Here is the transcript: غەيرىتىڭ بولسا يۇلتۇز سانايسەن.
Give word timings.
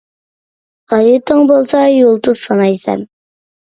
غەيرىتىڭ 0.93 1.45
بولسا 1.53 1.83
يۇلتۇز 1.91 2.43
سانايسەن. 2.49 3.09